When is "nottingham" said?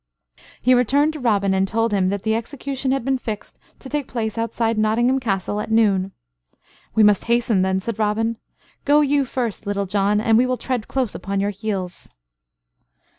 4.75-5.19